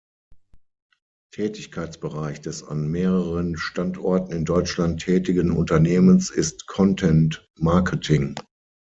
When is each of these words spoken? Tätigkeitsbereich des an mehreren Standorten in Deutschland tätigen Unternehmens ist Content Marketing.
Tätigkeitsbereich 1.31 2.41
des 2.41 2.63
an 2.63 2.87
mehreren 2.89 3.55
Standorten 3.55 4.31
in 4.33 4.45
Deutschland 4.45 4.99
tätigen 5.01 5.51
Unternehmens 5.51 6.31
ist 6.31 6.65
Content 6.65 7.47
Marketing. 7.59 8.33